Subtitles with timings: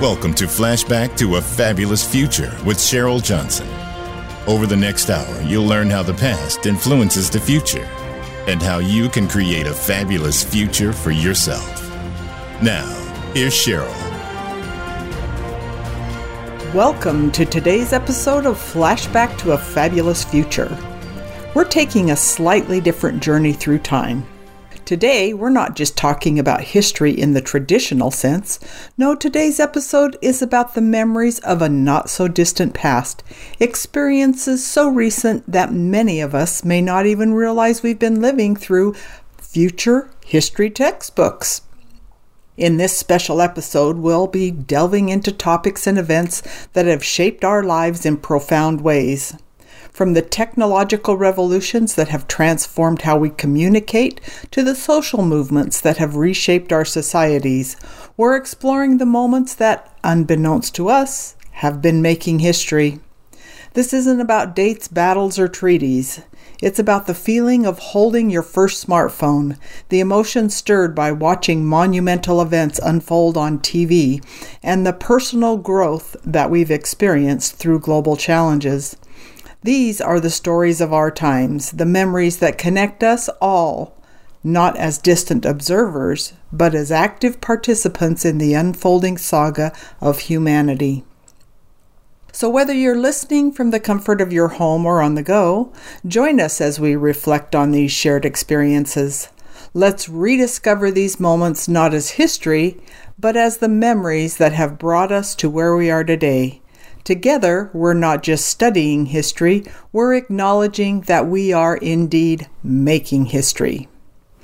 [0.00, 3.68] Welcome to Flashback to a Fabulous Future with Cheryl Johnson.
[4.46, 7.86] Over the next hour, you'll learn how the past influences the future
[8.46, 11.92] and how you can create a fabulous future for yourself.
[12.62, 12.88] Now,
[13.34, 13.92] here's Cheryl.
[16.72, 20.78] Welcome to today's episode of Flashback to a Fabulous Future.
[21.54, 24.26] We're taking a slightly different journey through time.
[24.90, 28.58] Today, we're not just talking about history in the traditional sense.
[28.98, 33.22] No, today's episode is about the memories of a not so distant past,
[33.60, 38.96] experiences so recent that many of us may not even realize we've been living through
[39.38, 41.62] future history textbooks.
[42.56, 47.62] In this special episode, we'll be delving into topics and events that have shaped our
[47.62, 49.36] lives in profound ways.
[49.92, 55.96] From the technological revolutions that have transformed how we communicate to the social movements that
[55.98, 57.76] have reshaped our societies,
[58.16, 63.00] we're exploring the moments that, unbeknownst to us, have been making history.
[63.74, 66.22] This isn't about dates, battles, or treaties.
[66.62, 72.42] It's about the feeling of holding your first smartphone, the emotion stirred by watching monumental
[72.42, 74.24] events unfold on TV,
[74.62, 78.96] and the personal growth that we've experienced through global challenges.
[79.62, 83.94] These are the stories of our times, the memories that connect us all,
[84.42, 91.04] not as distant observers, but as active participants in the unfolding saga of humanity.
[92.32, 95.74] So, whether you're listening from the comfort of your home or on the go,
[96.06, 99.28] join us as we reflect on these shared experiences.
[99.74, 102.80] Let's rediscover these moments not as history,
[103.18, 106.59] but as the memories that have brought us to where we are today
[107.04, 113.88] Together, we're not just studying history, we're acknowledging that we are indeed making history.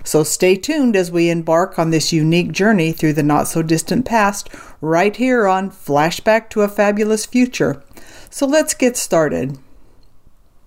[0.04, 4.06] So stay tuned as we embark on this unique journey through the not so distant
[4.06, 4.48] past,
[4.80, 7.82] right here on Flashback to a Fabulous Future.
[8.30, 9.58] So let's get started.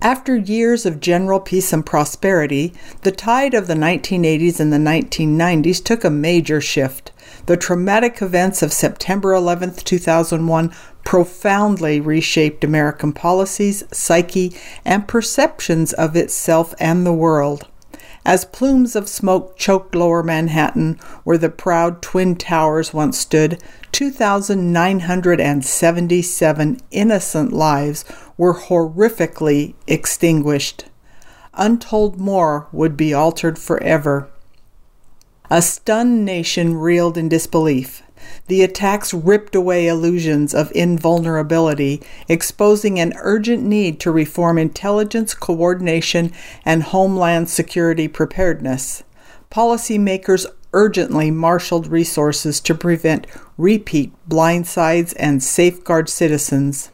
[0.02, 5.84] After years of general peace and prosperity, the tide of the 1980s and the 1990s
[5.84, 7.12] took a major shift.
[7.48, 10.74] The traumatic events of September 11, 2001
[11.04, 14.56] profoundly reshaped American policies, psyche,
[14.86, 17.68] and perceptions of itself and the world.
[18.26, 26.78] As plumes of smoke choked lower Manhattan, where the proud Twin Towers once stood, 2,977
[26.92, 28.06] innocent lives
[28.38, 30.86] were horrifically extinguished.
[31.54, 34.30] Untold more would be altered forever.
[35.50, 38.04] A stunned nation reeled in disbelief.
[38.48, 46.32] The attacks ripped away illusions of invulnerability, exposing an urgent need to reform intelligence coordination
[46.66, 49.04] and homeland security preparedness.
[49.52, 53.26] Policymakers urgently marshaled resources to prevent
[53.58, 56.92] repeat blindsides and safeguard citizens.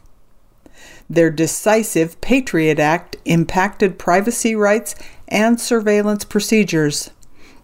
[1.08, 4.94] Their decisive Patriot Act impacted privacy rights
[5.28, 7.10] and surveillance procedures.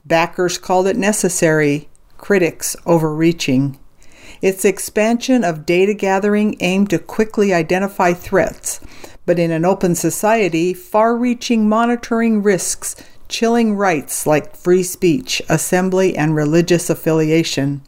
[0.04, 1.88] Backers called it necessary,
[2.22, 3.78] critics overreaching.
[4.40, 8.80] Its expansion of data gathering aimed to quickly identify threats,
[9.26, 12.96] but in an open society, far reaching monitoring risks
[13.28, 17.82] chilling rights like free speech, assembly, and religious affiliation,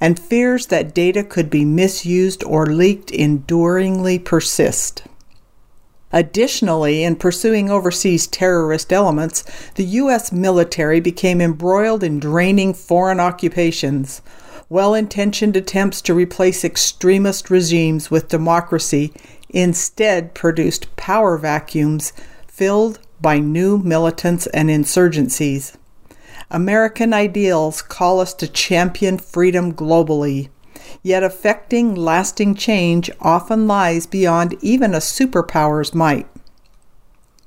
[0.00, 5.02] and fears that data could be misused or leaked enduringly persist.
[6.12, 9.44] Additionally, in pursuing overseas terrorist elements,
[9.76, 10.30] the U.S.
[10.30, 14.20] military became embroiled in draining foreign occupations.
[14.68, 19.12] Well intentioned attempts to replace extremist regimes with democracy
[19.48, 22.12] instead produced power vacuums
[22.46, 25.76] filled by new militants and insurgencies.
[26.50, 30.50] American ideals call us to champion freedom globally.
[31.02, 36.26] Yet affecting lasting change often lies beyond even a superpower's might.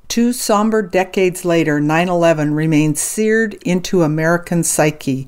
[0.08, 5.28] Two somber decades later, 9 11 remains seared into American psyche,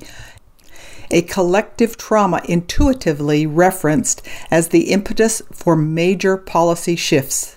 [1.10, 7.56] a collective trauma intuitively referenced as the impetus for major policy shifts.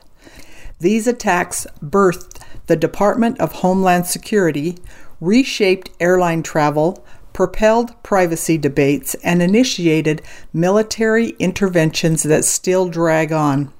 [0.79, 4.77] These attacks birthed the Department of Homeland Security,
[5.19, 7.05] reshaped airline travel,
[7.41, 10.21] propelled privacy debates, and initiated
[10.53, 13.73] military interventions that still drag on.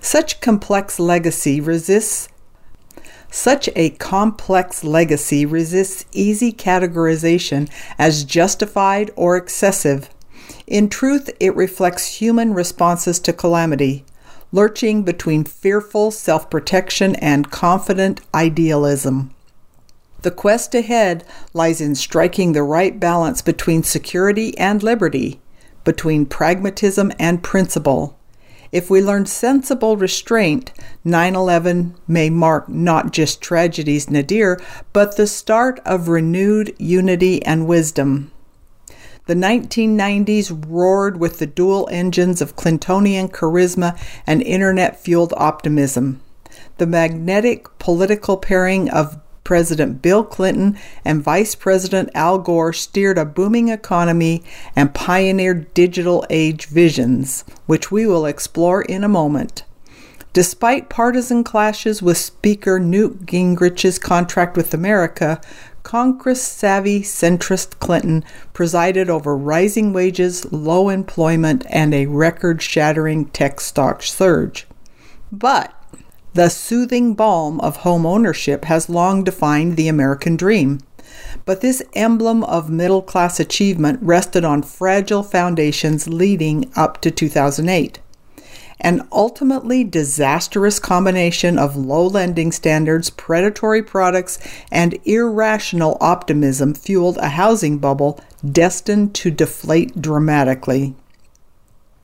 [0.00, 2.28] Such complex legacy resists
[3.32, 7.68] such a complex legacy resists easy categorization
[7.98, 10.08] as justified or excessive.
[10.68, 14.04] In truth, it reflects human responses to calamity,
[14.52, 19.34] lurching between fearful self protection and confident idealism.
[20.22, 25.40] The quest ahead lies in striking the right balance between security and liberty,
[25.82, 28.16] between pragmatism and principle.
[28.70, 30.72] If we learn sensible restraint,
[31.04, 34.60] 9 11 may mark not just tragedies nadir,
[34.92, 38.30] but the start of renewed unity and wisdom.
[39.26, 46.22] The 1990s roared with the dual engines of Clintonian charisma and internet fueled optimism.
[46.78, 53.24] The magnetic political pairing of President Bill Clinton and Vice President Al Gore steered a
[53.24, 54.42] booming economy
[54.76, 59.64] and pioneered digital age visions, which we will explore in a moment.
[60.32, 65.40] Despite partisan clashes with Speaker Newt Gingrich's contract with America,
[65.82, 73.60] Congress savvy centrist Clinton presided over rising wages, low employment, and a record shattering tech
[73.60, 74.66] stock surge.
[75.30, 75.74] But
[76.34, 80.80] the soothing balm of home ownership has long defined the American dream.
[81.44, 87.98] But this emblem of middle class achievement rested on fragile foundations leading up to 2008.
[88.80, 94.38] An ultimately disastrous combination of low lending standards, predatory products,
[94.72, 98.18] and irrational optimism fueled a housing bubble
[98.50, 100.96] destined to deflate dramatically.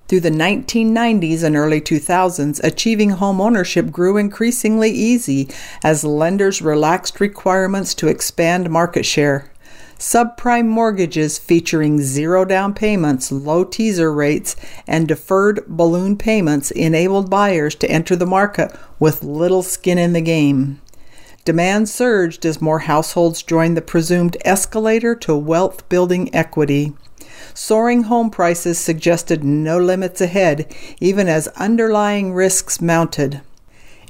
[0.08, 5.50] Through the 1990s and early 2000s, achieving home ownership grew increasingly easy
[5.84, 9.50] as lenders relaxed requirements to expand market share.
[9.98, 14.56] Subprime mortgages featuring zero down payments, low teaser rates,
[14.86, 20.22] and deferred balloon payments enabled buyers to enter the market with little skin in the
[20.22, 20.80] game.
[21.44, 26.94] Demand surged as more households joined the presumed escalator to wealth building equity.
[27.54, 33.40] Soaring home prices suggested no limits ahead, even as underlying risks mounted.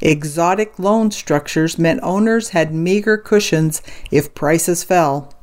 [0.01, 5.35] Exotic loan structures meant owners had meager cushions if prices fell,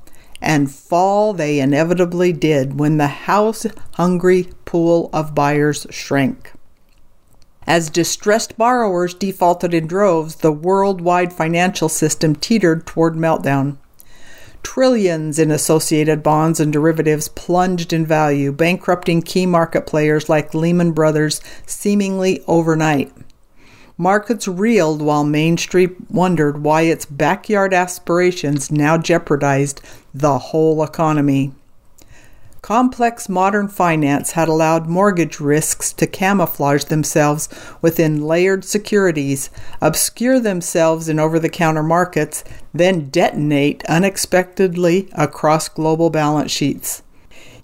[0.42, 6.54] and fall they inevitably did when the house hungry pool of buyers shrank.
[7.68, 13.78] As distressed borrowers defaulted in droves, the worldwide financial system teetered toward meltdown.
[14.66, 20.92] Trillions in associated bonds and derivatives plunged in value, bankrupting key market players like Lehman
[20.92, 23.14] Brothers seemingly overnight.
[23.96, 29.82] Markets reeled while Main Street wondered why its backyard aspirations now jeopardized
[30.16, 31.54] the whole economy.
[32.66, 37.48] Complex modern finance had allowed mortgage risks to camouflage themselves
[37.80, 39.52] within layered securities,
[39.82, 47.04] obscure themselves in over the counter markets, then detonate unexpectedly across global balance sheets.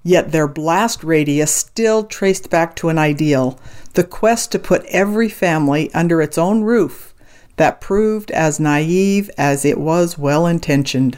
[0.04, 3.60] Yet their blast radius still traced back to an ideal
[3.96, 7.16] the quest to put every family under its own roof
[7.56, 11.18] that proved as naive as it was well intentioned.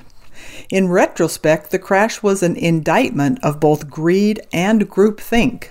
[0.70, 5.70] In retrospect, the crash was an indictment of both greed and groupthink.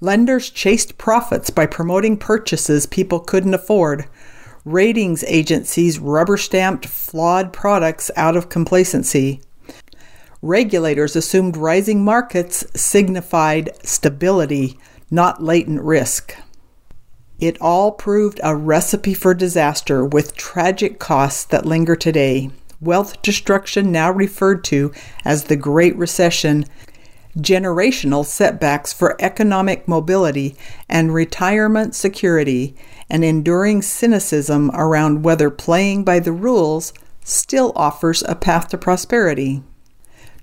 [0.00, 4.06] Lenders chased profits by promoting purchases people couldn't afford.
[4.64, 9.40] Ratings agencies rubber stamped flawed products out of complacency.
[10.42, 14.78] Regulators assumed rising markets signified stability,
[15.10, 16.36] not latent risk.
[17.38, 22.50] It all proved a recipe for disaster with tragic costs that linger today
[22.80, 24.92] wealth destruction now referred to
[25.24, 26.64] as the Great Recession,
[27.38, 30.56] generational setbacks for economic mobility
[30.88, 32.74] and retirement security,
[33.10, 39.62] and enduring cynicism around whether playing by the rules still offers a path to prosperity.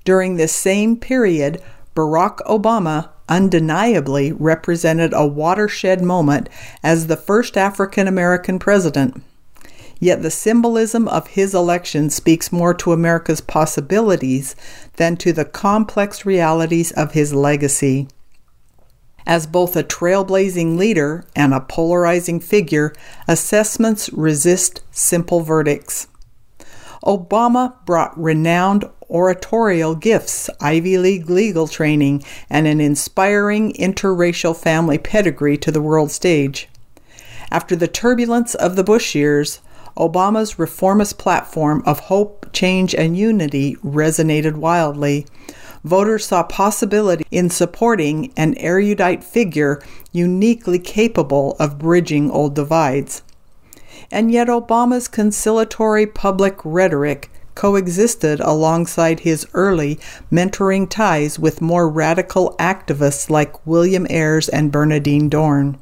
[0.03, 1.61] During this same period,
[1.95, 6.49] Barack Obama undeniably represented a watershed moment
[6.83, 9.23] as the first African American president.
[10.03, 14.53] Yet the symbolism of his election speaks more to America's possibilities
[14.97, 18.09] than to the complex realities of his legacy.
[19.25, 22.93] As both a trailblazing leader and a polarizing figure,
[23.29, 26.09] assessments resist simple verdicts.
[27.05, 35.57] Obama brought renowned oratorial gifts, Ivy League legal training, and an inspiring interracial family pedigree
[35.59, 36.67] to the world stage.
[37.49, 39.61] After the turbulence of the Bush years,
[39.97, 45.25] Obama's reformist platform of hope, change, and unity resonated wildly.
[45.83, 49.81] Voters saw possibility in supporting an erudite figure
[50.11, 53.21] uniquely capable of bridging old divides.
[54.09, 59.99] And yet, Obama's conciliatory public rhetoric coexisted alongside his early
[60.31, 65.77] mentoring ties with more radical activists like William Ayers and Bernardine Dohrn.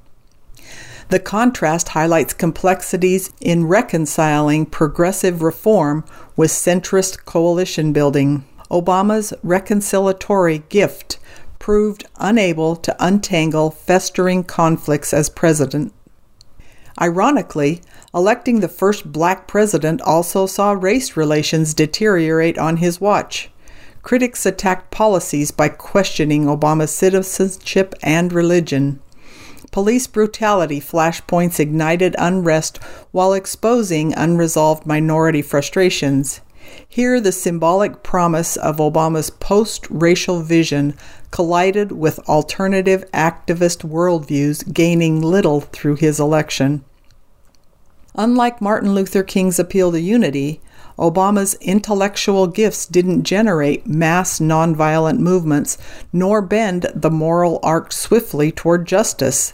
[1.12, 6.06] The contrast highlights complexities in reconciling progressive reform
[6.38, 8.46] with centrist coalition building.
[8.70, 11.20] Obama's reconciliatory gift
[11.60, 15.94] proved unable to untangle festering conflicts as president.
[17.01, 17.82] Ironically,
[18.13, 23.51] electing the first black president also saw race relations deteriorate on his watch.
[24.01, 29.01] Critics attacked policies by questioning Obama's citizenship and religion.
[29.72, 32.78] Police brutality flashpoints ignited unrest
[33.12, 36.42] while exposing unresolved minority frustrations.
[36.88, 40.94] Here, the symbolic promise of Obama's post racial vision
[41.32, 46.84] collided with alternative activist worldviews, gaining little through his election.
[48.16, 50.60] Unlike Martin Luther King's appeal to unity,
[51.00, 55.78] Obama's intellectual gifts didn't generate mass nonviolent movements
[56.12, 59.54] nor bend the moral arc swiftly toward justice.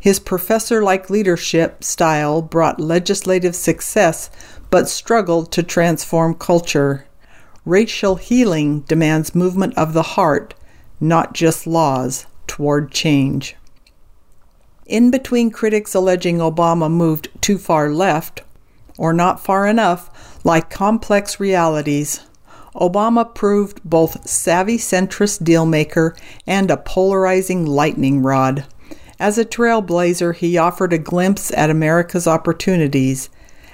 [0.00, 4.30] His professor like leadership style brought legislative success
[4.70, 7.06] but struggled to transform culture.
[7.66, 10.54] Racial healing demands movement of the heart,
[11.00, 13.56] not just laws, toward change.
[14.86, 18.42] In between critics alleging Obama moved too far left,
[18.96, 20.10] or not far enough,
[20.44, 22.20] like complex realities,
[22.74, 26.16] Obama proved both savvy centrist dealmaker
[26.46, 28.64] and a polarizing lightning rod.
[29.20, 33.28] As a trailblazer, he offered a glimpse at America's opportunities.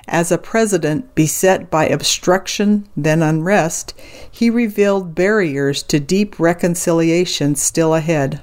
[0.09, 3.95] As a president beset by obstruction, then unrest,
[4.29, 8.43] he revealed barriers to deep reconciliation still ahead.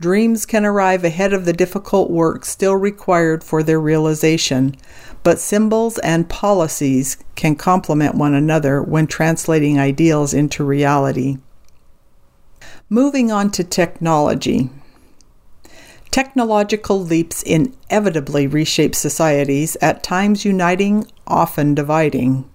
[0.00, 4.76] Dreams can arrive ahead of the difficult work still required for their realization,
[5.22, 11.36] but symbols and policies can complement one another when translating ideals into reality.
[12.88, 14.70] Moving on to technology.
[16.14, 22.48] Technological leaps inevitably reshape societies, at times uniting, often dividing.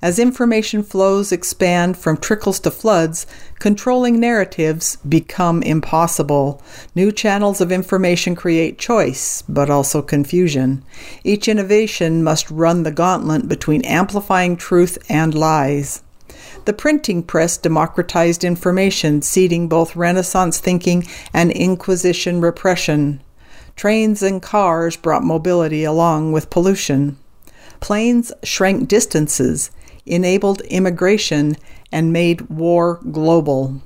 [0.00, 3.26] As information flows expand from trickles to floods,
[3.58, 6.62] controlling narratives become impossible.
[6.94, 10.82] New channels of information create choice, but also confusion.
[11.22, 16.02] Each innovation must run the gauntlet between amplifying truth and lies.
[16.64, 23.22] The printing press democratized information, seeding both Renaissance thinking and Inquisition repression.
[23.76, 27.18] Trains and cars brought mobility along with pollution.
[27.80, 29.70] Planes shrank distances,
[30.06, 31.56] enabled immigration,
[31.92, 33.80] and made war global.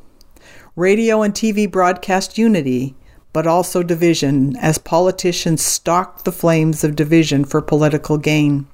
[0.76, 2.95] Radio and TV broadcast unity,
[3.33, 8.66] but also division, as politicians stalked the flames of division for political gain.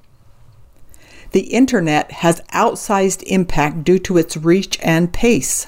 [1.31, 5.67] The internet has outsized impact due to its reach and pace.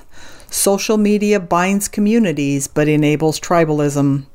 [0.50, 4.26] Social media binds communities but enables tribalism.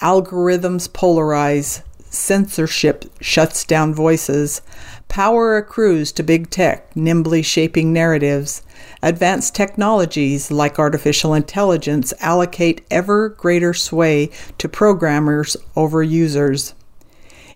[0.00, 1.82] Algorithms polarize.
[2.08, 4.62] Censorship shuts down voices.
[5.06, 8.62] Power accrues to big tech, nimbly shaping narratives.
[9.02, 16.74] Advanced technologies like artificial intelligence allocate ever greater sway to programmers over users.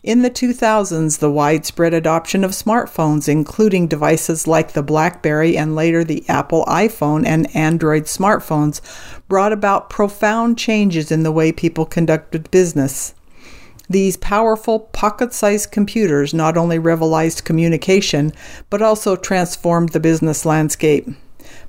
[0.05, 6.05] In the 2000s, the widespread adoption of smartphones, including devices like the Blackberry and later
[6.05, 8.83] the Apple iPhone and Android smartphones,
[9.29, 13.15] brought about profound changes in the way people conducted business.
[13.89, 18.35] These powerful pocket sized computers not only revolutionized communication,
[18.69, 21.09] but also transformed the business landscape.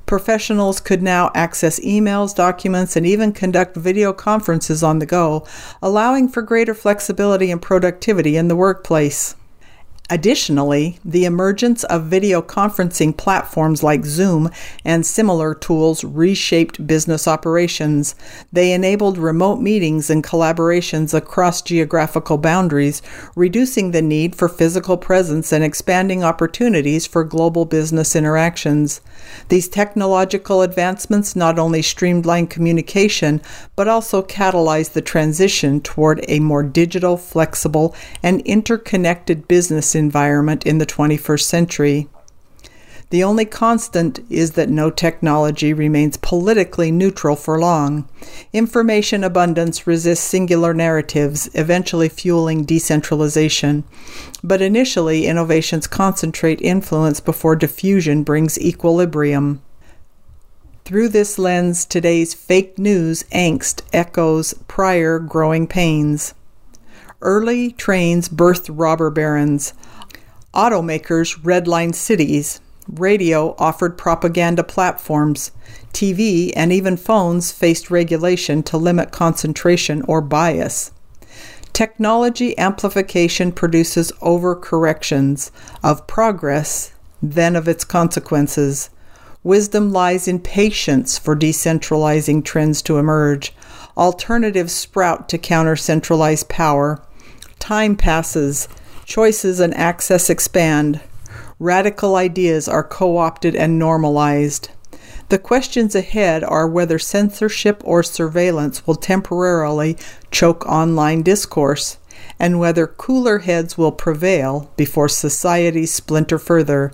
[0.06, 5.46] Professionals could now access emails, documents, and even conduct video conferences on the go,
[5.82, 9.36] allowing for greater flexibility and productivity in the workplace.
[10.08, 14.52] Additionally, the emergence of video conferencing platforms like Zoom
[14.84, 18.14] and similar tools reshaped business operations.
[18.54, 23.02] They enabled remote meetings and collaborations across geographical boundaries,
[23.36, 29.02] reducing the need for physical presence and expanding opportunities for global business interactions.
[29.50, 33.42] These technological advancements not only streamlined communication,
[33.76, 40.78] but also catalyzed the transition toward a more digital, flexible, and interconnected business environment in
[40.78, 42.08] the 21st century.
[43.12, 48.10] The only constant is that no technology remains politically neutral for long.
[48.52, 53.84] Information abundance resists singular narratives, eventually fueling decentralization.
[54.44, 59.62] But initially, innovations concentrate influence before diffusion brings equilibrium.
[60.84, 66.34] Through this lens, today's fake news angst echoes prior growing pains.
[67.26, 69.74] Early trains birthed robber barons.
[70.54, 72.60] Automakers redlined cities.
[72.88, 75.52] Radio offered propaganda platforms.
[75.92, 80.92] TV and even phones faced regulation to limit concentration or bias.
[81.74, 85.50] Technology amplification produces overcorrections
[85.82, 88.92] of progress, then of its consequences.
[89.44, 93.52] Wisdom lies in patience for decentralizing trends to emerge.
[93.98, 97.02] Alternatives sprout to counter centralized power.
[97.66, 98.68] Time passes,
[99.06, 101.02] choices and access expand.
[101.58, 104.70] Radical ideas are co opted and normalized.
[105.30, 109.98] The questions ahead are whether censorship or surveillance will temporarily
[110.30, 111.98] choke online discourse,
[112.40, 116.94] and whether cooler heads will prevail before societies splinter further.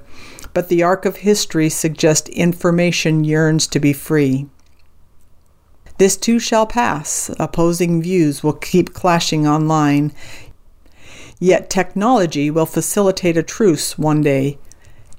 [0.53, 4.47] But the arc of history suggests information yearns to be free.
[5.97, 7.29] This too shall pass.
[7.37, 10.13] Opposing views will keep clashing online.
[11.43, 14.59] Yet technology will facilitate a truce one day.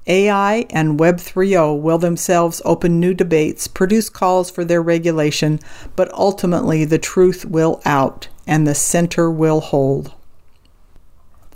[0.06, 5.58] AI and Web 3.0 will themselves open new debates, produce calls for their regulation,
[5.96, 10.12] but ultimately the truth will out and the center will hold.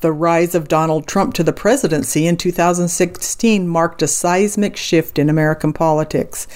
[0.00, 5.30] The rise of Donald Trump to the presidency in 2016 marked a seismic shift in
[5.30, 6.48] American politics,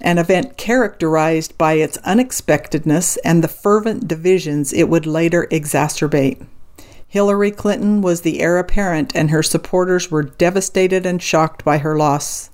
[0.00, 6.46] an event characterized by its unexpectedness and the fervent divisions it would later exacerbate.
[7.14, 11.96] Hillary Clinton was the heir apparent, and her supporters were devastated and shocked by her
[11.96, 12.50] loss.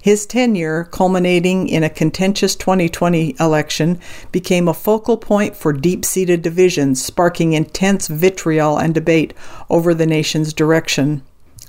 [0.00, 3.98] His tenure, culminating in a contentious 2020 election,
[4.30, 9.34] became a focal point for deep seated divisions, sparking intense vitriol and debate
[9.68, 11.22] over the nation's direction.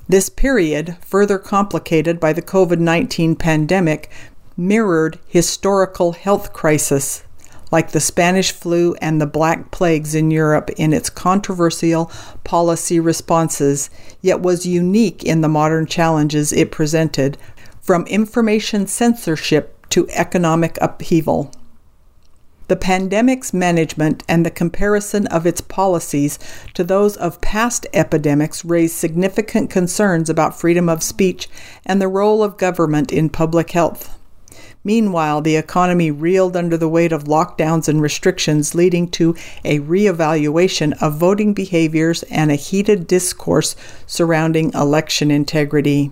[0.08, 4.12] This period, further complicated by the COVID 19 pandemic,
[4.56, 7.24] mirrored historical health crisis
[7.72, 12.12] like the Spanish flu and the Black Plagues in Europe in its controversial
[12.44, 13.90] policy responses,
[14.22, 17.38] yet was unique in the modern challenges it presented,
[17.82, 21.52] from information censorship to economic upheaval.
[22.68, 26.38] The pandemic's management and the comparison of its policies
[26.76, 31.50] to those of past epidemics raised significant concerns about freedom of speech
[31.84, 34.19] and the role of government in public health.
[34.84, 41.00] Meanwhile, the economy reeled under the weight of lockdowns and restrictions, leading to a reevaluation
[41.02, 43.76] of voting behaviors and a heated discourse
[44.08, 46.12] surrounding election integrity.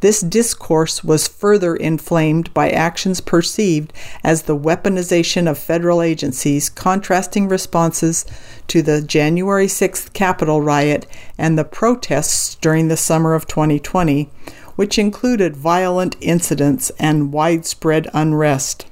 [0.00, 7.48] This discourse was further inflamed by actions perceived as the weaponization of federal agencies, contrasting
[7.48, 8.26] responses
[8.68, 11.06] to the January 6th Capitol riot
[11.38, 14.28] and the protests during the summer of 2020,
[14.76, 18.86] which included violent incidents and widespread unrest.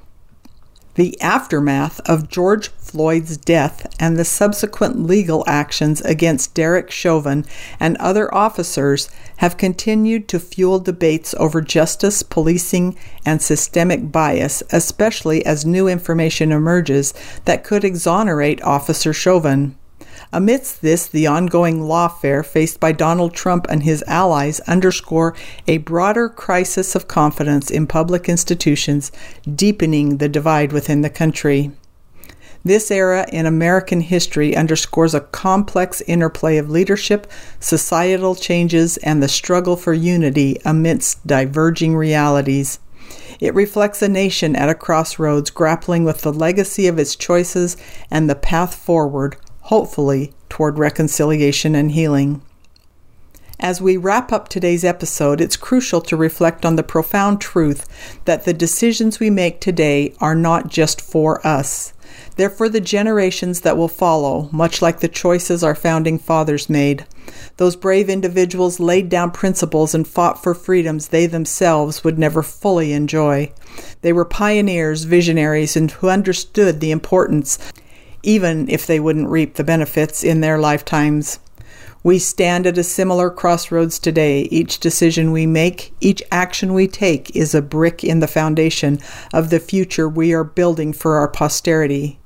[0.97, 7.45] The aftermath of George Floyd's death and the subsequent legal actions against Derek Chauvin
[7.81, 15.45] and other officers have continued to fuel debates over justice, policing, and systemic bias, especially
[15.45, 17.13] as new information emerges
[17.45, 19.77] that could exonerate Officer Chauvin.
[20.35, 25.33] Amidst this, the ongoing lawfare faced by Donald Trump and his allies underscore
[25.69, 29.13] a broader crisis of confidence in public institutions,
[29.55, 31.71] deepening the divide within the country.
[32.65, 39.29] This era in American history underscores a complex interplay of leadership, societal changes, and the
[39.29, 42.81] struggle for unity amidst diverging realities.
[43.39, 47.77] It reflects a nation at a crossroads grappling with the legacy of its choices
[48.11, 52.43] and the path forward, hopefully, toward reconciliation and healing.
[53.59, 57.87] As we wrap up today's episode, it's crucial to reflect on the profound truth
[58.27, 61.95] that the decisions we make today are not just for us.
[62.37, 67.07] They're for the generations that will follow, much like the choices our founding fathers made.
[67.57, 72.93] Those brave individuals laid down principles and fought for freedoms they themselves would never fully
[72.93, 73.51] enjoy.
[74.03, 77.59] They were pioneers, visionaries, and who understood the importance
[78.25, 81.39] even if they wouldn't reap the benefits in their lifetimes.
[82.03, 84.43] We stand at a similar crossroads today.
[84.51, 88.99] Each decision we make, each action we take, is a brick in the foundation
[89.33, 92.19] of the future we are building for our posterity.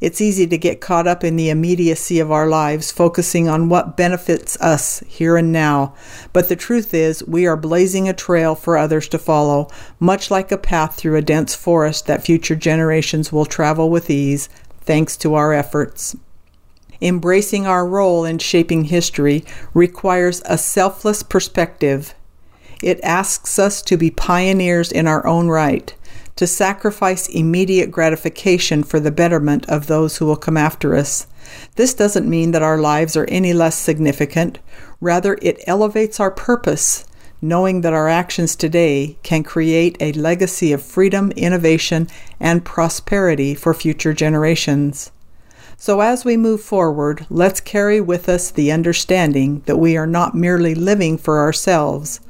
[0.00, 3.96] It's easy to get caught up in the immediacy of our lives, focusing on what
[3.96, 5.94] benefits us here and now.
[6.32, 9.68] But the truth is, we are blazing a trail for others to follow,
[10.00, 14.48] much like a path through a dense forest that future generations will travel with ease,
[14.86, 16.16] thanks to our efforts.
[17.00, 19.44] Embracing our role in shaping history
[19.74, 22.14] requires a selfless perspective.
[22.82, 25.94] It asks us to be pioneers in our own right,
[26.36, 31.26] to sacrifice immediate gratification for the betterment of those who will come after us.
[31.76, 34.58] This doesn't mean that our lives are any less significant.
[35.00, 37.04] Rather, it elevates our purpose
[37.40, 42.08] knowing that our actions today can create a legacy of freedom, innovation,
[42.40, 45.10] and prosperity for future generations.
[45.78, 50.34] So, as we move forward, let's carry with us the understanding that we are not
[50.34, 52.20] merely living for ourselves.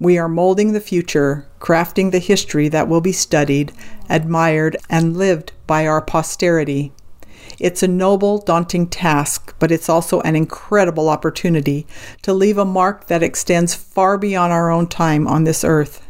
[0.00, 3.72] We are molding the future, crafting the history that will be studied,
[4.10, 6.92] admired, and lived by our posterity.
[7.58, 11.86] It's a noble, daunting task, but it's also an incredible opportunity
[12.22, 16.02] to leave a mark that extends far beyond our own time on this earth.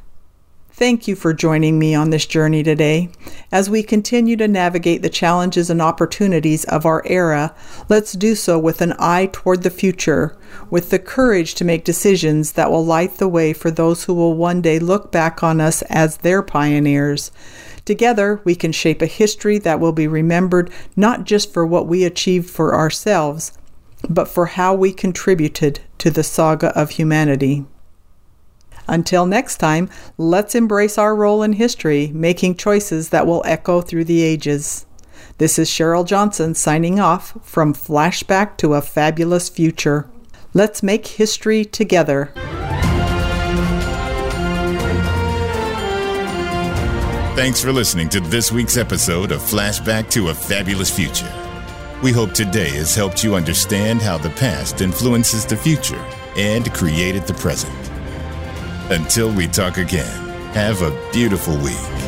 [0.78, 3.09] Thank you for joining me on this journey today.
[3.50, 7.54] As we continue to navigate the challenges and opportunities of our era,
[7.88, 10.37] let's do so with an eye toward the future,
[10.68, 14.35] with the courage to make decisions that will light the way for those who will
[14.35, 17.30] one day look back on us as their pioneers.
[17.87, 22.05] Together, we can shape a history that will be remembered not just for what we
[22.05, 23.57] achieved for ourselves,
[24.11, 27.64] but for how we contributed to the saga of humanity.
[28.88, 34.05] Until next time, let's embrace our role in history, making choices that will echo through
[34.05, 34.85] the ages.
[35.38, 40.09] This is Cheryl Johnson signing off from Flashback to a Fabulous Future.
[40.55, 42.33] Let's make history together.
[47.37, 51.31] Thanks for listening to this week's episode of Flashback to a Fabulous Future.
[52.03, 56.03] We hope today has helped you understand how the past influences the future
[56.38, 57.75] and created the present.
[58.90, 62.05] Until we talk again, have a beautiful week.